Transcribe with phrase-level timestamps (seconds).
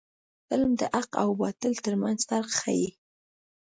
[0.47, 2.89] فلم د حق او باطل ترمنځ فرق ښيي